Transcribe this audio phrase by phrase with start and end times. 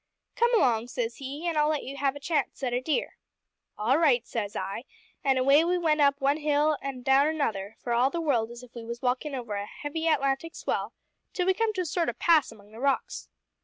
[0.35, 3.17] "`Come along,' says he, `an' I'll let you have a chance at a deer.'
[3.77, 4.85] "`All right,' says I,
[5.23, 8.63] an' away we went up one hill an' down another for all the world as
[8.63, 10.93] if we was walkin' over a heavy Atlantic swell
[11.33, 13.29] till we come to a sort o' pass among the rocks.